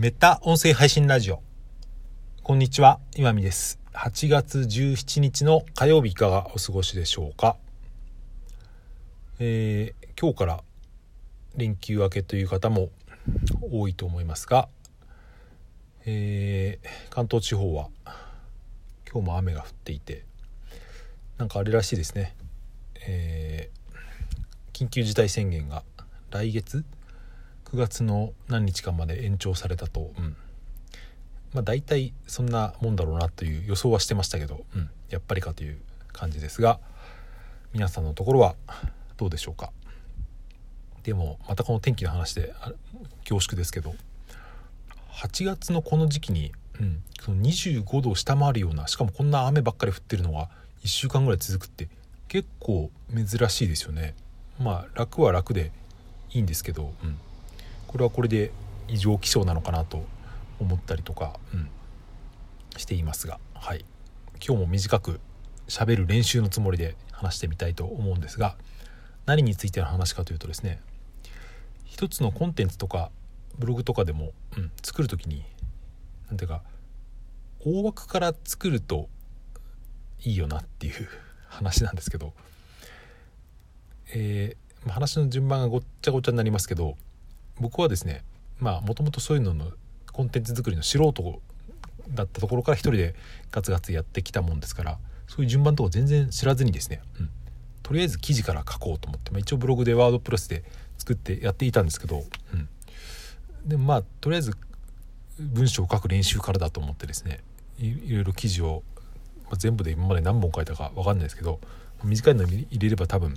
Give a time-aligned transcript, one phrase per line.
[0.00, 1.42] メタ音声配信ラジオ。
[2.42, 3.78] こんにちは、岩見です。
[3.92, 7.58] 8月17日の火曜日いかがお過ごしでしょうか？
[9.40, 10.64] えー、今日から
[11.54, 12.88] 連休明けという方も
[13.70, 14.70] 多いと思いますが、
[16.06, 17.90] えー、関東地方は
[19.06, 20.24] 今日も雨が降っていて、
[21.36, 22.34] なんかあれらしいですね。
[23.06, 25.82] えー、緊急事態宣言が
[26.30, 26.86] 来月
[27.72, 30.36] 9月の何日間まで延長されたと、うん、
[31.54, 35.78] まあ大体そんなもんだろうなという予想はしてましたけど、うん、やっぱりかという
[36.12, 36.80] 感じですが
[37.72, 38.56] 皆さんのところは
[39.16, 39.72] どうでしょうか。
[41.02, 42.52] でもまたこの天気の話で
[43.24, 43.94] 恐縮ですけど。
[45.20, 50.48] 8月のこの時期に、うん、その25度を下回るようなしかもこんな雨ばっかり降ってるのが
[50.82, 51.88] 1週間ぐらい続くって
[52.28, 54.14] 結構珍しいですよね。
[54.58, 55.72] まあ楽は楽で
[56.32, 57.18] いいんですけど、うん、
[57.90, 58.52] これはこれで
[58.86, 60.04] 異常気象なのかなと
[60.60, 61.68] 思ったりとか、うん、
[62.76, 63.84] していますが、はい、
[64.34, 65.18] 今日も短く
[65.66, 68.54] 喋る練習のつもりで話してみたいと思うんですが
[69.26, 70.78] 何についての話かというとですね
[71.84, 73.10] 一つのコンテンツとか
[73.58, 75.42] ブログとかでも、うん、作る時に
[76.28, 76.62] 何ていうか
[77.66, 79.08] 大枠から作ると
[80.22, 81.08] いいよなっていう
[81.50, 82.34] 話なんですけど、
[84.14, 86.96] えー、話の順番がごっちゃごちゃになりますけど
[87.60, 88.24] 僕はですね
[88.58, 89.70] まあもともとそういうのの
[90.12, 91.40] コンテンツ作りの素人
[92.14, 93.14] だったところから一人で
[93.50, 97.30] ガツガツやってきたもんですからそういう順番とか全然知らずにですね、うん、
[97.82, 100.64] とりあえず記事から書こうと思って、まあ、一応ブログでワードプレスで
[100.98, 102.68] 作ってやっていたんですけど、うん、
[103.64, 104.56] でまあとりあえず
[105.38, 107.40] 文章を書く練習からだと思ってですね
[107.78, 108.82] いろいろ記事を、
[109.44, 111.60] まあ、全部で今まで何本書いたか分かんないですけど
[112.04, 113.34] 短いのに入れれば多分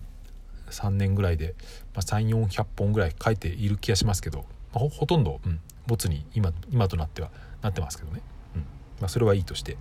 [0.74, 1.56] 3年ぐらいで、
[1.96, 7.30] まあ、3400本ぐらい書いている気がしますけど、まあ、ほとんど、うん、ボツに今今となっては
[7.62, 8.22] なってますけどね、
[8.56, 8.62] うん。
[8.62, 9.78] まあ、それはいいとして。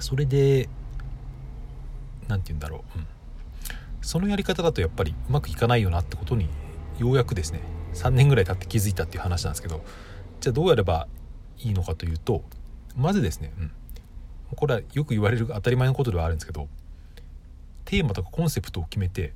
[0.00, 0.68] それで
[2.28, 3.06] 何て言うんだろう、うん、
[4.02, 6.48] そのやり方だとやっぱりうまくいかないよなってことに
[6.98, 7.60] ようやくですね
[7.94, 9.84] 3年ぐらい経って気づいたっていう話なんですけど
[10.40, 11.06] じゃあどうやれば
[11.58, 12.42] いいのかというと
[12.96, 13.72] まずですね、うん、
[14.56, 16.68] これはよく言われる当たり前のことではあるんですけど
[17.84, 19.34] テーマとかコンセプトを決めて、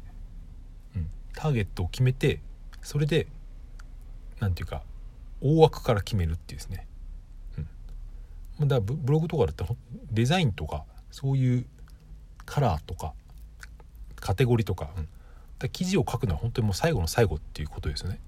[1.35, 2.41] ターゲットを決めて
[2.83, 3.27] それで
[4.41, 4.83] 何て言うか
[5.41, 6.87] 大枠から決めるっていうですね、
[8.61, 9.71] うん、だからブログとかだったら
[10.11, 11.67] デザインとかそういう
[12.45, 13.13] カラーとか
[14.17, 15.09] カテゴリーとか,、うん、
[15.59, 18.21] だ記事を書くのは本当にもう最後の最後っていうことですよね。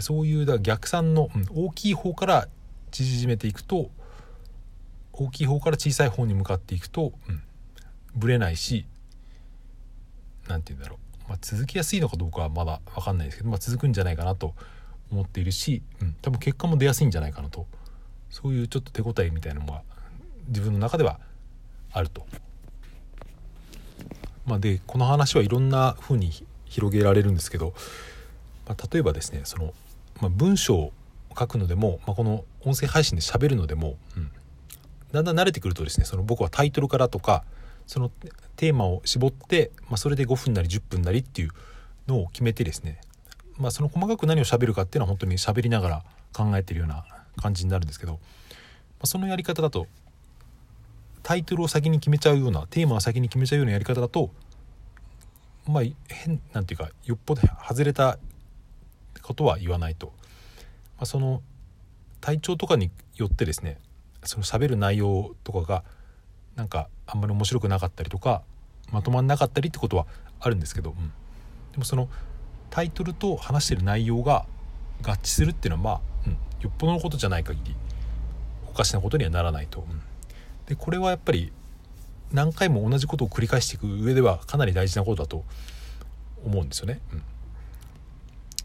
[0.00, 2.48] そういうだ逆算の、うん、大きい方から
[2.90, 3.90] 縮めていくと
[5.12, 7.42] 大きい方から小さい方に向かっていくと、うん、
[8.16, 8.86] ぶれないし
[10.48, 14.54] 何て言うんだろう、まあ、続きやすいのかどうかはまだ分かんないですけど、まあ、続くんじゃないかなと
[15.10, 17.66] 思っているし、うん、多分結果も出やすいんじゃないかなと
[18.30, 19.82] そういうちょっと手応えみたいなのが
[20.48, 21.20] 自分の中では
[21.92, 22.26] あると。
[24.46, 26.30] まあ、でこの話はいろんな風に
[26.66, 27.72] 広げられるんですけど、
[28.66, 29.72] まあ、例えばですねその、
[30.20, 30.92] まあ、文章を
[31.38, 34.30] 書くのでも、まあ、この音声配信で喋るのでも、うん、
[35.12, 37.44] だんだん慣れてくるとですねその僕はタイトルからとか
[37.86, 38.10] その
[38.56, 41.50] テーマを絞って、まあ、それで5分なり10分なりっていう
[42.06, 43.00] のを決めてですね、
[43.58, 47.04] まあ、その細かく何を喋るかっていうのは本当に喋りながら考えてるような
[47.36, 48.18] 感じになるんですけど、ま
[49.02, 49.86] あ、そのやり方だと
[51.22, 54.30] タイトルを先に決めちゃうようなテーマを先に決めちゃうようなやり方だと
[55.66, 58.18] まあ変なんていうかよっぽど外れた
[59.22, 60.12] ことは言わないと、ま
[61.00, 61.42] あ、その
[62.20, 63.78] 体調とかによってですね
[64.22, 65.84] その喋る内容とかが
[66.56, 68.42] なんかあんまり面白くなかったりとか
[68.92, 70.06] まとまんなかったりってことは
[70.40, 71.12] あるんですけど、うん、
[71.72, 72.08] でもその
[72.70, 74.46] タイトルと話してる内容が
[75.02, 77.76] 合致するっていうのはまあ、うん、よっぽどのことじゃない限り
[78.70, 79.80] おかしなことにはならないと。
[79.80, 80.00] うん、
[80.66, 81.52] でこれはやっぱり
[82.32, 85.44] 何回も同じことを繰り返していく上ではかなり大事なことだと
[86.44, 87.00] 思うんですよね。
[87.12, 87.22] うん。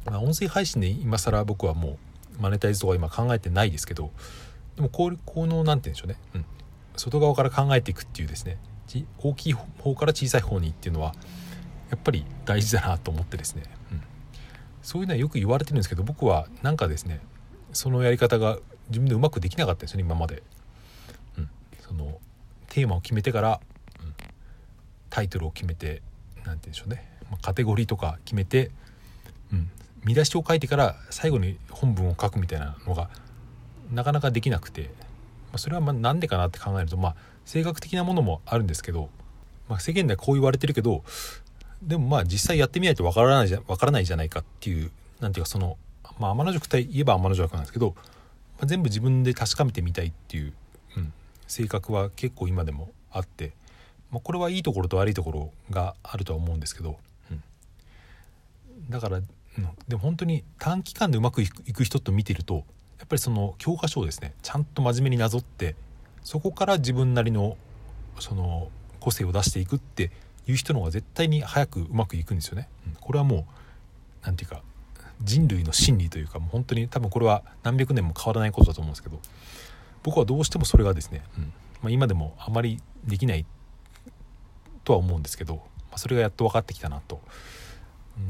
[0.06, 1.98] まあ、音声配信で今更僕はも
[2.40, 4.12] うマネタイズとか今考えてないですけど
[4.76, 6.46] でもこうこの何て言うんでしょうね、うん、
[7.00, 8.58] 外側から考えていくっていうですね
[9.20, 11.14] 大きい方から小さい方にっていうのは
[11.90, 14.02] やっぱり大事だなと思ってですね、うん、
[14.82, 17.22] そういうのはよく言われてるんですけど僕はなんかですね
[17.72, 18.58] そのやり方が
[18.90, 20.44] 自分でうまくできなかったんですよね今まで、
[21.38, 21.50] うん、
[21.80, 22.20] その
[22.68, 23.62] テーマを決めてから、
[24.02, 24.14] うん、
[25.10, 26.02] タイトルを決めて
[26.44, 28.72] 何て言うんでしょうね、まカテゴリーとか決めて、
[29.54, 29.70] うん、
[30.04, 33.10] 見出しを書いてから最後に本文を書くみたいなのが
[33.92, 34.92] なかなかできなくて、
[35.58, 37.16] それはまなんでかなって考えると、まあ、
[37.46, 39.10] 性格的なものもあるんですけど、
[39.68, 41.04] まあ、世間ではこう言われてるけど
[41.82, 45.78] でもまあ実際やってみないとわからないじゃわからないじゃないかっていうなんていうかその、
[46.20, 47.96] まあ、天の塾といえば天の塾なんですけど
[48.62, 50.54] あ、全部自分で確かめてみたいっていう、
[50.98, 51.14] うん、
[51.48, 53.54] 性格は結構今でもあって、
[54.12, 56.98] まあ、これはいいところと悪いところがあるとは思うんですけど、
[57.32, 57.44] うん、
[58.90, 59.26] だから、うん、
[59.88, 62.66] でも本当に短期間でうまくいく人と見てると
[63.00, 65.76] やっぱりその教科書をですねちゃんと真面目になぞって
[66.24, 67.58] そこから自分なりの
[68.20, 68.70] その
[69.00, 70.12] 個性を出していくって
[70.46, 72.68] いう人の方が絶対に早くうまくいくんですよね。
[72.88, 73.44] うん、これはもう
[74.24, 74.68] 何て言うか
[75.22, 79.20] 人類の真理というかもう本当に多分これは何百年も変わらないことだと思うんですけど
[80.04, 81.44] 僕はどうしてもそれがですね、うん。
[81.82, 83.46] まあ、今でもあまりできない
[84.84, 85.62] とは思うんですけど、ま
[85.94, 87.22] あ、それがやっと分かってきたなと。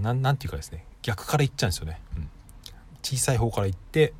[0.01, 1.99] 何て言うかですね逆からいっちゃうんですよね。
[2.15, 2.29] うん、
[3.01, 4.13] 小さい方からいって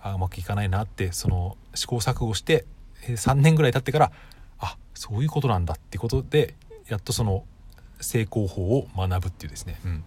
[0.00, 2.64] あうまくいかないなってその試行錯誤して
[3.06, 4.12] 3年ぐらい経ってから
[4.58, 6.54] あそういうことなんだってことで
[6.88, 7.44] やっとその
[8.00, 10.04] 成功法を学ぶっていうですね、うん、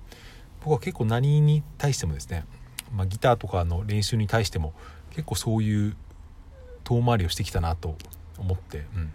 [0.63, 2.45] 僕は結構何に対してもですね、
[2.93, 4.73] まあ、ギターとかの練習に対しても
[5.11, 5.95] 結構そういう
[6.83, 7.95] 遠回りをしてきたなと
[8.37, 9.13] 思って、うん、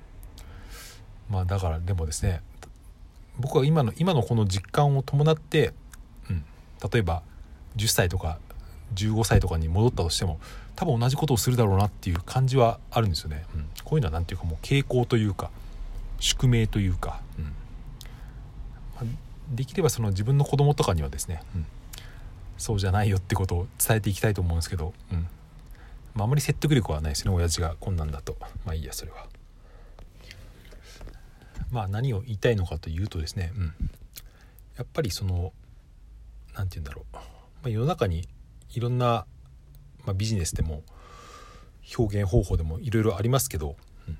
[1.30, 2.42] まあだからでもですね
[3.38, 5.72] 僕は今の今のこの実感を伴って、
[6.30, 6.44] うん、
[6.90, 7.22] 例えば
[7.76, 8.38] 10歳とか
[8.94, 10.38] 15歳とかに戻ったとしても
[10.76, 15.50] 多分同じことをするだろうなっていう感じはあるんですよね、うん、こういうのは何ていうかもう傾向というか
[16.20, 17.44] 宿命というか、うん。
[19.06, 19.12] ま、
[19.50, 21.66] できればその自分の子供とかにはですね、うん、
[22.56, 25.26] そうじゃないよってことを伝えていきたいと思うんですけど、うん。
[26.14, 27.34] まあ、あまり説得力はないですね。
[27.34, 28.36] 親父がこんなんだと。
[28.64, 29.26] まあいいやそれは。
[31.70, 33.74] まあ何を言いたいのかというとですね、うん、
[34.76, 35.52] やっぱりその
[36.54, 37.20] 何て言うんだろう、ま
[37.66, 38.28] あ、世の中に
[38.70, 39.26] いろんな、
[40.06, 40.82] まあ、ビジネスでも
[41.98, 43.76] 表現方法でもいろいろありますけど、
[44.08, 44.18] うん、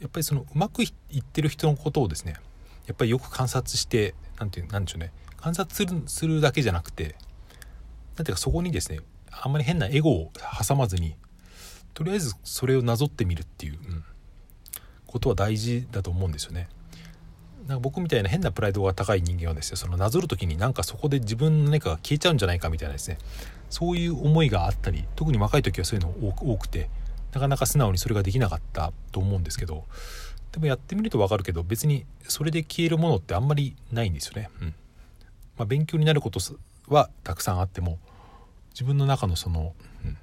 [0.00, 2.36] やっぱりそのうまくいってる人のことをですね
[2.86, 5.12] やっぱりよく観察して何て言うんでしょうね。
[5.36, 7.14] 観察するするだけじゃなくて
[8.16, 9.00] 何ていうかそこにですね
[9.30, 10.32] あんまり変なエゴを
[10.66, 11.16] 挟まずに
[11.94, 14.04] とりあえずそれをなぞってみるっていう、うん、
[15.06, 16.68] ことは大事だと思うんですよね。
[17.66, 23.18] なんか僕みたいな変なプライドが高い人間はですねそのなぞる時になんかそこで自分の何かが消えちゃうんじゃないかみたいなですね
[23.70, 26.88] そういう思いがあったり特に若い時はそういうの多くて
[27.32, 29.84] なかなか素直にそれができなかったと思うんですけど
[30.52, 34.48] でもやってみると分かるけど別にそれで消えるものってあんまりないんですよね。
[34.60, 34.74] うん
[35.58, 36.40] まあ、勉強になること
[36.88, 37.98] はたくさんあっても
[38.70, 39.74] 自分の中のその、
[40.04, 40.16] うん、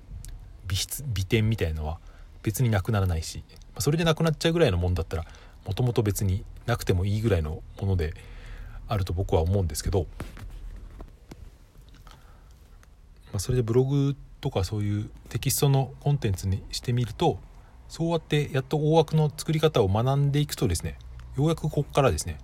[0.67, 1.99] 美質美点みたいのは
[2.43, 5.25] 別になくならないし、まあ、それでなくなっちゃうぐらいのもんだったら
[5.65, 8.13] もともと別になくてもいいぐらいのもので
[8.87, 10.07] あると僕は思うんですけど、
[13.33, 17.39] まあ、それでブログとかそういうテキストのコンテンツにしてみると
[17.89, 20.97] そうやってやっと大枠の作り方を学んでいくとですね
[21.35, 22.37] ようやくここからですね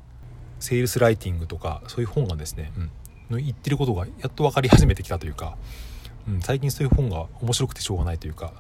[0.60, 2.92] セールスライティングとかそういう本がですね、うん、
[3.30, 5.58] の言ってることがやっと分かり始めてきたというか、
[6.28, 8.54] うん、最近そういう本が面白くてしょうがないというか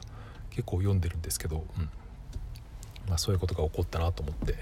[0.51, 1.89] 結構読んでるんですけど、うん
[3.07, 4.53] まあ、そういうことが起こったなと思って、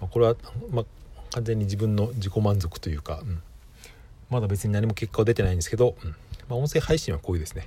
[0.00, 0.36] まあ、これは、
[0.70, 0.84] まあ、
[1.32, 3.42] 完全に自分の自己満足というか、うん、
[4.30, 6.14] まだ別に何も結果は出てないんですけど、うん
[6.48, 7.66] まあ、音声配信はこういうですね。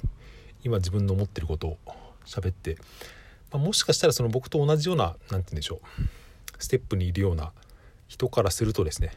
[0.63, 1.77] 今自分の思ってることを
[2.25, 2.77] 喋って、
[3.51, 6.03] まあ、もしかしたらその僕と同じような何て言うんでしょう。
[6.59, 7.51] ステップにいるような
[8.07, 9.11] 人からするとですね。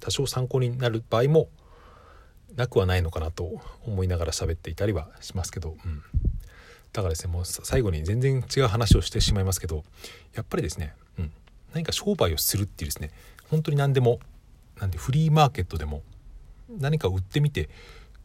[0.00, 1.48] 多少参考になる場合も
[2.54, 6.02] なくはないのかなと思いながら喋っていたりはしますけど、うん、
[6.92, 9.84] だからですねもう最後に全然違う話をしてしまいますけど
[10.34, 11.32] やっぱりですね、うん、
[11.74, 13.10] 何か商売をするっていうですね
[13.50, 14.20] 本当に何でも
[14.80, 16.02] なんでフリーマーケットでも
[16.68, 17.68] 何か売ってみて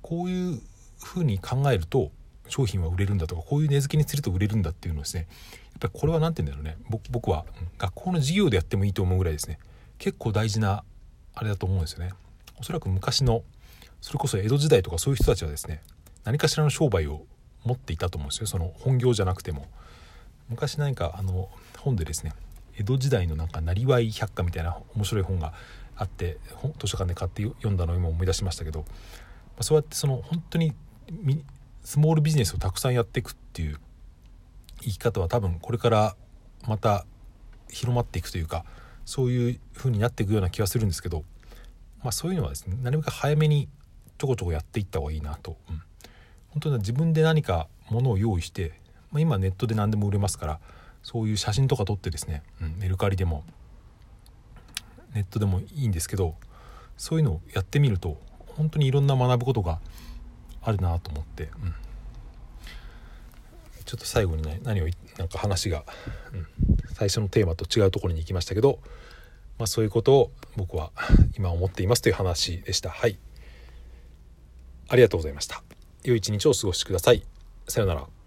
[0.01, 0.61] こういう
[1.03, 2.12] ふうに考えると
[2.48, 5.27] 商品は売れるんだとかこういう値付けにすると売れるんだっていうのですね。
[5.72, 7.00] やっぱりこれは何て言うんだろうね。
[7.10, 7.46] 僕は
[7.77, 9.58] 学校の授業でやってもいいと思うぐらいですね。
[9.98, 10.84] 結構大事な
[11.34, 12.12] あれだと思うんですよね。
[12.60, 13.43] おそらく昔の
[14.01, 15.81] それこそ江戸時代とかそういう人たちはですね
[16.24, 17.25] 何かしらの商売を
[17.63, 18.48] 持っていたと思うんですよ。
[18.48, 19.67] その本業じゃなくても。
[20.50, 22.34] 昔何かあの本でですね
[22.77, 25.53] 江戸時代のなんかなりわい百科みたいな面白い本が
[25.96, 26.38] あって
[26.79, 28.86] 図書館で買って読んだのを今思い出しましたけど、ま
[29.60, 30.74] あ、そうやってその本当に
[31.83, 33.79] スモールビジネスをたくさんやっていくっていう
[34.81, 36.15] 生き方は多分これから
[36.67, 37.05] また
[37.69, 38.65] 広まっていくというか
[39.05, 41.23] そういう風になっていくような気がするんですけど、
[42.03, 43.67] まあ、そういうのはですねなるべく早めに
[44.17, 45.81] ちょこちょこやっていった方がいいなと、うん、
[46.49, 48.73] 本当に自分で何かものを用意して、
[49.11, 50.59] まあ、今ネットで何でも売れますから
[51.03, 53.43] そういう写真とか撮ってですね、うん、メルカリでも
[55.13, 56.35] ネットでもいいんですけど
[56.97, 58.17] そういうのをやってみると
[58.55, 59.79] 本当にいろんな学ぶことが
[60.61, 61.73] あるなと思って、うん、
[63.85, 64.87] ちょっと最後にね何を
[65.17, 65.83] なんか話が、
[66.33, 66.47] うん、
[66.93, 68.79] 最初のテーマと違うところに行きましたけど、
[69.57, 70.91] まあ、そういうことを僕は
[71.37, 72.89] 今思っていますという話でした。
[72.89, 73.17] はい
[74.91, 75.63] ありがとうございました。
[76.03, 77.23] 良い一日をお過ごしください。
[77.67, 78.20] さようなら。